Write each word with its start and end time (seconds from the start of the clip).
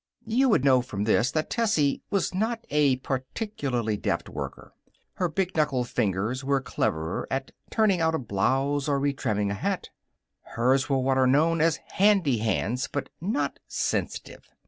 You 0.25 0.49
would 0.49 0.65
know 0.65 0.81
from 0.81 1.03
this 1.03 1.29
that 1.29 1.51
Tessie 1.51 2.01
was 2.09 2.33
not 2.33 2.65
a 2.71 2.95
particularly 2.95 3.97
deft 3.97 4.29
worker. 4.29 4.73
Her 5.13 5.29
big 5.29 5.55
knuckled 5.55 5.89
fingers 5.89 6.43
were 6.43 6.59
cleverer 6.59 7.27
at 7.29 7.51
turning 7.69 8.01
out 8.01 8.15
a 8.15 8.17
blouse 8.17 8.87
or 8.89 8.99
retrimming 8.99 9.51
a 9.51 9.53
hat. 9.53 9.91
Hers 10.41 10.89
were 10.89 10.97
what 10.97 11.19
are 11.19 11.27
known 11.27 11.61
as 11.61 11.77
handy 11.97 12.39
hands, 12.39 12.89
but 12.91 13.09
not 13.21 13.59
sensitive. 13.67 14.47